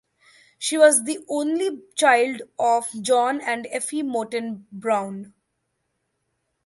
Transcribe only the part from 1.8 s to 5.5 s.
child of John and Effie Moten Browne.